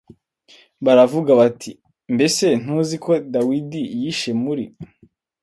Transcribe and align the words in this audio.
baravuga 0.85 1.31
bati 1.41 1.71
Mbese 2.15 2.45
ntuzi 2.61 2.95
ko 3.05 3.11
Dawidi 3.33 3.81
yihishe 3.93 4.31
muri 4.43 4.63